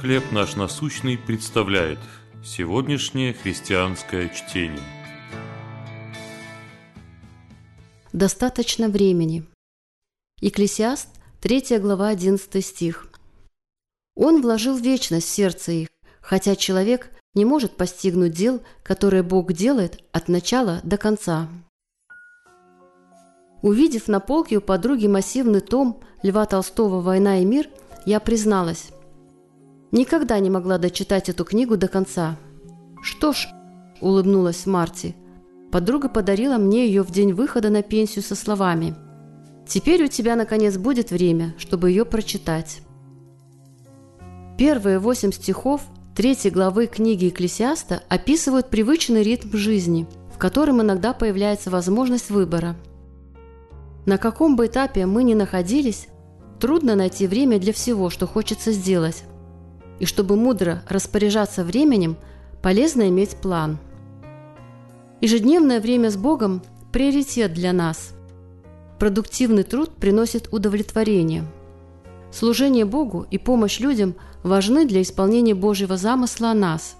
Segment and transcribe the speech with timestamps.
[0.00, 1.98] «Хлеб наш насущный» представляет
[2.44, 4.84] сегодняшнее христианское чтение.
[8.12, 9.44] Достаточно времени.
[10.42, 11.08] Екклесиаст,
[11.40, 13.08] 3 глава, 11 стих.
[14.14, 15.88] «Он вложил вечность в сердце их,
[16.20, 21.48] хотя человек не может постигнуть дел, которые Бог делает от начала до конца».
[23.62, 27.70] Увидев на полке у подруги массивный том Льва Толстого «Война и мир»,
[28.04, 28.90] я призналась.
[29.92, 32.36] Никогда не могла дочитать эту книгу до конца.
[33.02, 33.48] «Что ж»,–
[34.00, 35.14] улыбнулась Марти,–
[35.76, 38.94] подруга подарила мне ее в день выхода на пенсию со словами
[39.68, 42.80] «Теперь у тебя, наконец, будет время, чтобы ее прочитать».
[44.56, 45.82] Первые восемь стихов
[46.14, 52.74] третьей главы книги Экклесиаста описывают привычный ритм жизни, в котором иногда появляется возможность выбора.
[54.06, 56.08] На каком бы этапе мы ни находились,
[56.58, 59.24] трудно найти время для всего, что хочется сделать.
[59.98, 62.16] И чтобы мудро распоряжаться временем,
[62.62, 63.78] полезно иметь план.
[65.20, 68.12] Ежедневное время с Богом– приоритет для нас.
[68.98, 71.44] Продуктивный труд приносит удовлетворение.
[72.30, 76.96] Служение Богу и помощь людям важны для исполнения Божьего замысла о нас.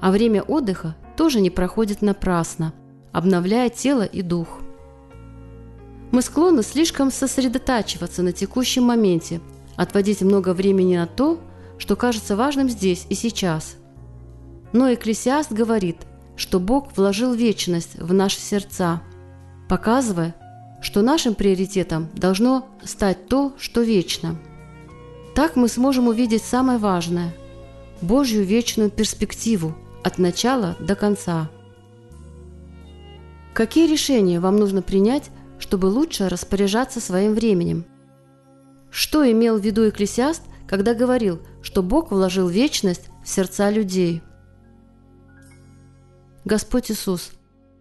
[0.00, 2.72] А время отдыха тоже не проходит напрасно,
[3.12, 4.60] обновляя тело и дух–
[6.16, 9.40] мы склонны слишком сосредотачиваться на текущем моменте,
[9.76, 11.38] отводить много времени на то,
[11.78, 13.76] что кажется важным здесь и сейчас.
[14.72, 15.98] Но Экклесиаст говорит,
[16.36, 19.02] что Бог вложил вечность в наши сердца,
[19.68, 20.34] показывая,
[20.82, 24.36] что нашим приоритетом должно стать то, что вечно.
[25.34, 27.34] Так мы сможем увидеть самое важное–
[28.02, 29.74] Божью вечную перспективу
[30.04, 31.50] от начала до конца.
[33.54, 37.86] Какие решения вам нужно принять, чтобы лучше распоряжаться своим временем.
[38.90, 44.22] Что имел в виду Экклесиаст, когда говорил, что Бог вложил вечность в сердца людей?
[46.44, 47.32] Господь Иисус,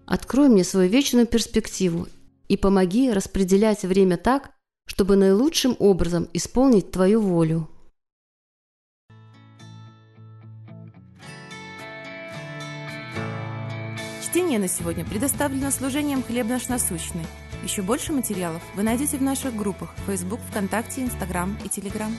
[0.05, 2.07] открой мне свою вечную перспективу
[2.47, 4.51] и помоги распределять время так,
[4.87, 7.69] чтобы наилучшим образом исполнить Твою волю.
[14.23, 17.25] Чтение на сегодня предоставлено служением «Хлеб наш насущный».
[17.63, 22.11] Еще больше материалов вы найдете в наших группах Facebook, ВКонтакте, Instagram и Telegram.